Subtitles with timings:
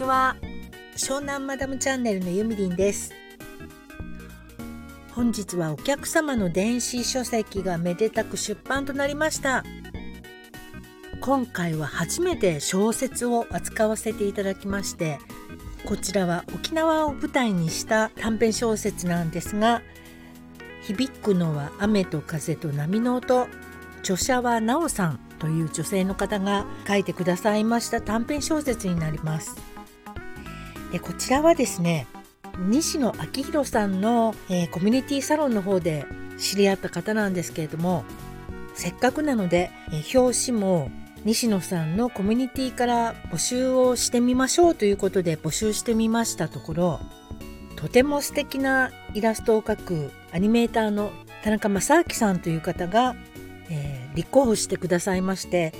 [0.00, 0.34] ちは
[0.96, 3.12] 湘南マダムチャンネルのゆみりんです。
[5.12, 9.62] 本日はお客様の電子書籍がめでたく出版となりました。
[11.20, 15.18] 今回は初めて小説を扱わせていただきまして
[15.84, 19.82] こちらは沖縄を舞台にした短編小説なんですが
[20.80, 23.48] 響くのは雨と風と波の音
[23.98, 29.69] 著者はなおさんという女性の方が書いてくださいました短編小説になります。
[30.92, 32.06] でこちらはですね
[32.58, 36.04] 西野昭弘さんの、えー、コミュニティサロンの方で
[36.38, 38.04] 知り合った方なんですけれども
[38.74, 40.90] せっかくなので、えー、表紙も
[41.24, 47.00] 西野さんのコミュニティから募集をしてみましょうということで募集してみましたところ
[47.76, 53.14] とても素敵なイラストを描くアニメーターの田中正明さんという方が、
[53.70, 55.72] えー、立候補してくださいまして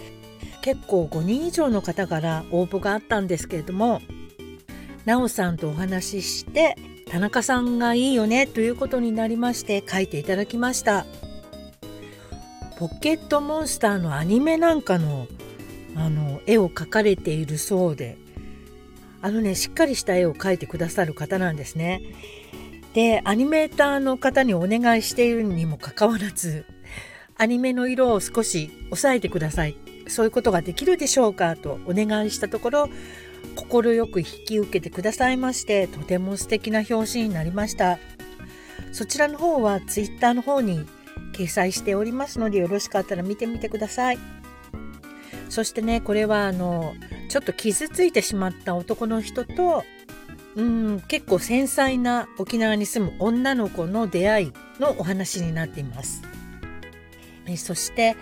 [0.62, 4.00] 結構5人以上の方から応募があったんですけれども
[5.04, 6.76] なおさんとお話しして
[7.10, 11.06] 田中さんがいいよねということになりまして書いていただきました。
[12.78, 15.26] ポケットモンスターのアニメなんかの
[15.96, 18.16] あの絵を描かれているそうで
[19.20, 22.00] あのねしっかりした絵を描いてくださる方なんですね。
[22.94, 26.64] でアニメーターの方にお願いしているにもかかわらず
[27.36, 29.76] アニメの色を少し抑えてください。
[30.10, 32.90] そういうことができるでしょうかとお願いしたところ
[33.56, 37.98] 快く引き受けてくださいましてとても素敵な表紙になりました。
[38.92, 40.84] そちらの方は Twitter の方に
[41.32, 44.18] 掲載しておりますのでよろしかったら見てみてください。
[45.48, 46.94] そしてねこれはあの
[47.28, 49.84] ちょっと傷ついてしまった男の人と
[50.56, 56.22] うん結構繊細な沖縄に住む女の子の出会いのお話になっています。
[57.46, 58.16] えそして、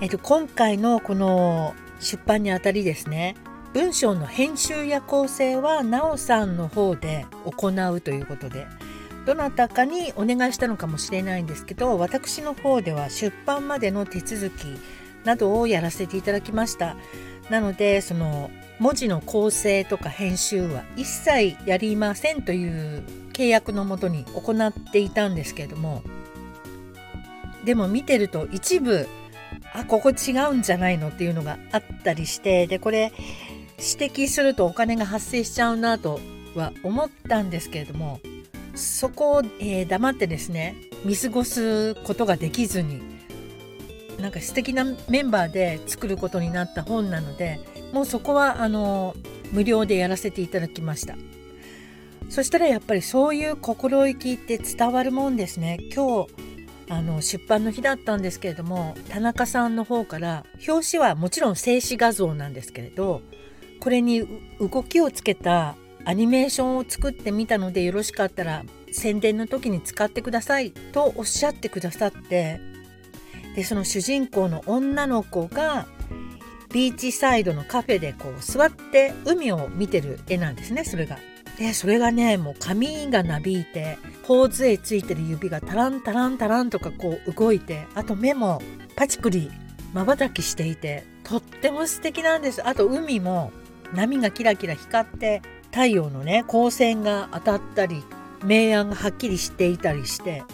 [0.00, 3.34] えっと、今回のこの出版にあたりですね
[3.72, 8.66] 文章の編集や構成はなおさんの方で行うということで
[9.26, 14.66] どなたかにお願いしたのかもしれないんですけど私の方では出版までの手続き
[15.24, 16.96] などをやらせていただきました。
[17.50, 23.02] なのでその文字の構成とか編集は一切やりませんという
[23.32, 26.02] 契約のもとに行っていたんですけれども
[27.64, 29.08] でも見てると一部
[29.78, 33.12] あここ違うんじゃないのっていうのがあったりしてでこれ
[33.78, 36.20] 指摘するとお金が発生しちゃうなと
[36.56, 38.20] は思ったんですけれども
[38.74, 40.74] そこを、えー、黙ってですね
[41.04, 43.00] 見過ごすことができずに
[44.20, 47.60] なんか素敵なメンバーで作ることになった本なので
[47.92, 49.14] もうそこはあの
[49.52, 51.16] 無料でやらせていただきました。
[52.28, 55.78] そしたらやっぱりそういう心意気って伝わるもんですね。
[55.94, 56.47] 今日
[56.90, 63.20] あの出版の日だったんですけれども田中さんの方から表紙はもちろん静止画像なんですけれど
[63.80, 64.26] これに
[64.58, 72.60] 動きをつけたアニメーションを作ってみたのでよろしかったら宣伝の時に使ってくださいとおっしゃってくださって
[73.54, 75.86] でその主人公の女の子が
[76.72, 81.18] ビーチサイドのカフェでこう座って海を見てる絵なんですねそれが。
[81.58, 88.62] でそれがねもう髪がなびいて頬杖ついてる指がタランタランタランとかこう動いてあと目も
[88.94, 89.50] パチクリ
[89.92, 92.66] まばたきしていてとっても素敵なんです。
[92.66, 93.52] あと海も
[93.92, 95.42] 波がキラキラ光って
[95.72, 98.04] 太陽のね光線が当たったり
[98.44, 100.44] 明暗がはっきりしていたりして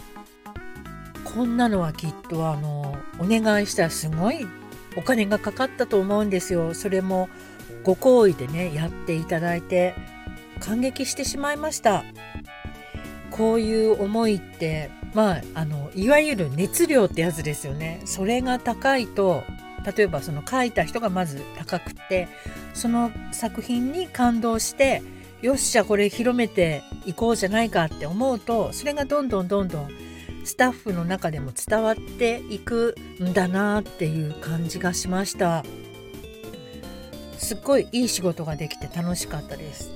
[1.23, 4.47] こんなのはきっとあのお願いしたらすごい
[4.95, 6.73] お金がかかったと思うんですよ。
[6.73, 7.29] それも
[7.83, 9.93] ご好意でねやっていただいて
[10.65, 12.03] 感激してしまいました。
[13.31, 18.01] こういう思いってまああのいわゆる熱量ってやつですよね。
[18.05, 19.43] それが高いと
[19.95, 22.27] 例えばその書いた人がまず高くって
[22.73, 25.03] その作品に感動して
[25.41, 29.89] よっしゃこれ広めていこうじゃないかって思うとそれがどんどんどんどん
[30.43, 35.63] スタッフの中でも伝わっていくんだなっていう感じがしました。
[37.37, 39.91] すっごいいい仕事ができて楽しかったです、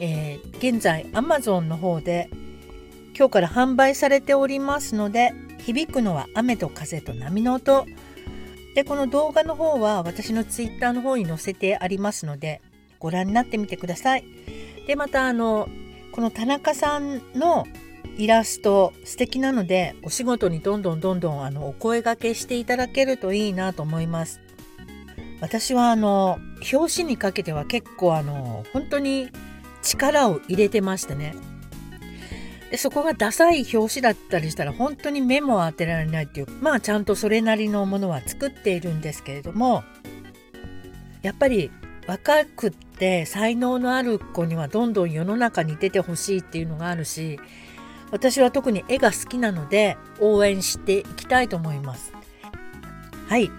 [0.00, 2.30] えー、現在 Amazon の方で
[3.16, 7.86] 今日から販売されておりますので響くのは雨と風と波の音
[8.74, 12.62] でこの動画の方は私の Twitter の方に載せてありますので
[12.98, 14.24] ご覧になってみてください。
[14.86, 15.68] でまたあの
[16.12, 17.66] この田中さんの
[18.16, 24.40] イラスト素敵なのでお仕事にどんどんどんどんあのお声がけしていただけるといいなと思います。
[25.40, 26.38] 私はあの
[26.72, 29.30] 表紙にかけては結構あの本当に
[29.82, 31.34] 力を入れてましてね
[32.70, 39.82] でそこがダサい表紙だったりしたら本当に目も当てられないっていうまあちゃんとそれなりのものは作っているんですけれども
[41.22, 41.70] やっぱり
[42.06, 47.38] 若くって才能のある子にはどんどん世の中に出てほしいっていうのがあるし
[48.10, 52.12] 私は特に絵が好きなので応援していきたいと思います。
[53.28, 53.50] はい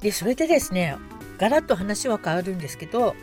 [0.00, 0.96] でそれでですね
[1.38, 3.14] ガラッと話は変わるんですけど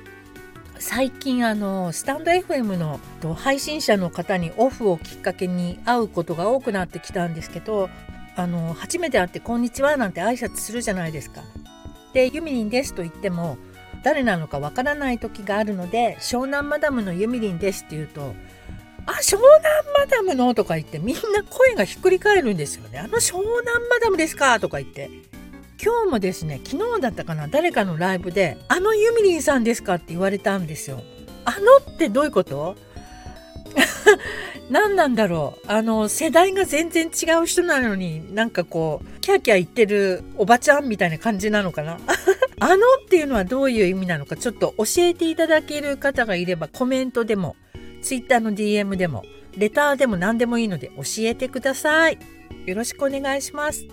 [0.79, 2.99] 最近あのスタンド FM の
[3.35, 7.89] 配信者の方にオフをきっかけに会うことが多くなってきたんですけど
[8.35, 11.41] あの初めて会って「こんにちは」なんて挨拶するじゃないですか。
[12.13, 13.57] で「ユミリンです」と言っても
[14.03, 18.33] 誰なのかわからない時があるので「湘南マダムのユミリンです」って言うと
[19.07, 19.43] 「あ湘南
[19.97, 22.99] マダムの?」とか言ってみんな声がひっくり返るんですよね。
[22.99, 24.59] あの湘南マダムですか？
[24.59, 25.09] とか言って
[25.83, 31.01] 今日もですね昨日だったかな誰かのライブで「あのユミリンさんですか?」って言われたんですよ。
[31.45, 31.57] あの
[31.93, 32.75] ってどういうこと？
[34.69, 35.71] 何なんだろう？
[35.71, 41.97] あの世代が全然違う人なのになんかこうキャーキャー言ってるおばちゃんみたいな感じなのかな？
[42.59, 42.77] あのっ
[43.07, 47.55] ていうのはどういう意味なのかちょっと教えていただける方がいればコメントでも
[48.01, 49.23] Twitter の DM でも
[49.55, 52.17] レターでも何でもいいので教えてください。
[52.65, 53.85] よろしくお願いします。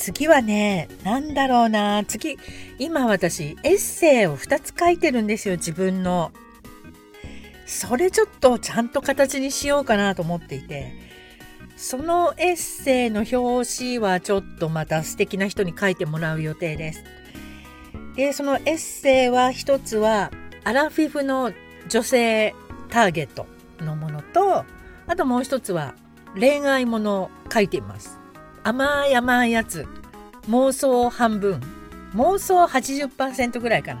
[0.00, 2.04] 次はね、何だろうな。
[2.06, 2.38] 次、
[2.78, 6.32] 今私、エッセイを2つ書いてるんですよ、自分の。
[7.66, 10.94] それちょっとちゃんと形にしようかなと思っていて。
[11.76, 17.04] そのエッセイの表紙はちょっとまた素敵な人に書いてもらう予定です。
[18.16, 20.30] で、そのエッセイは一つは
[20.64, 21.52] アラフィフの
[21.88, 22.54] 女性
[22.88, 23.46] ターゲット
[23.80, 24.64] のものと、
[25.06, 25.94] あともう一つは
[26.38, 28.19] 恋愛ものを書いています。
[28.62, 29.86] 甘い甘いやつ
[30.48, 31.60] 妄想半分
[32.14, 34.00] 妄想80%ぐらいかな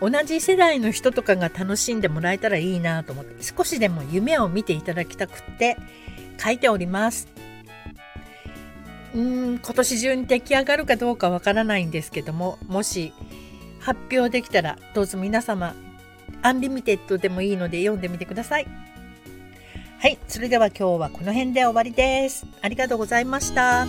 [0.00, 5.76] 同じ世代の人とかが楽しんでもらえたらいいなと思って少しでも夢を見ていただきたくって
[6.42, 7.28] 書いております
[9.14, 13.12] うーん今年中に出来上がるかどうかわからないんですけどももし
[13.80, 15.74] 発表できたらどうぞ皆様
[16.42, 18.66] アンリミテッドでもいいので読んでみてください。
[20.04, 22.44] はい、それでは今日はこの辺で終わりです。
[22.60, 23.86] ありがとうございました。